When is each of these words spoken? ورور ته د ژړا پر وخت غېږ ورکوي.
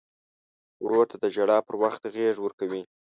ورور 0.83 1.05
ته 1.11 1.17
د 1.19 1.25
ژړا 1.35 1.57
پر 1.67 1.75
وخت 1.83 2.01
غېږ 2.15 2.35
ورکوي. 2.41 2.83